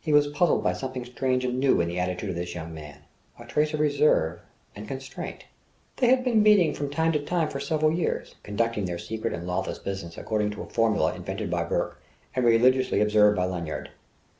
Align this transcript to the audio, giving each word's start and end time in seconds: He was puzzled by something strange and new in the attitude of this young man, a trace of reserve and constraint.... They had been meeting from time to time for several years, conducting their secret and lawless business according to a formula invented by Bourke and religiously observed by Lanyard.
He 0.00 0.12
was 0.12 0.26
puzzled 0.26 0.64
by 0.64 0.72
something 0.72 1.04
strange 1.04 1.44
and 1.44 1.60
new 1.60 1.80
in 1.80 1.86
the 1.86 2.00
attitude 2.00 2.28
of 2.30 2.34
this 2.34 2.56
young 2.56 2.74
man, 2.74 3.02
a 3.38 3.44
trace 3.46 3.72
of 3.72 3.78
reserve 3.78 4.40
and 4.74 4.88
constraint.... 4.88 5.44
They 5.98 6.08
had 6.08 6.24
been 6.24 6.42
meeting 6.42 6.74
from 6.74 6.90
time 6.90 7.12
to 7.12 7.24
time 7.24 7.48
for 7.48 7.60
several 7.60 7.92
years, 7.92 8.34
conducting 8.42 8.86
their 8.86 8.98
secret 8.98 9.32
and 9.32 9.46
lawless 9.46 9.78
business 9.78 10.18
according 10.18 10.50
to 10.50 10.62
a 10.62 10.68
formula 10.68 11.14
invented 11.14 11.52
by 11.52 11.62
Bourke 11.62 12.02
and 12.34 12.44
religiously 12.44 13.00
observed 13.00 13.36
by 13.36 13.44
Lanyard. 13.44 13.90